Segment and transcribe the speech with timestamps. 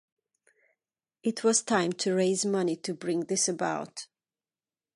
[1.21, 4.07] It was time to raise money to bring this about.